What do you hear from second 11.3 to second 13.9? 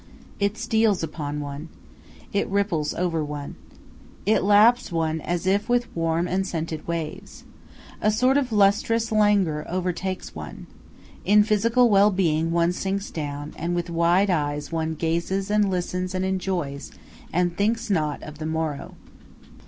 physical well being one sinks down, and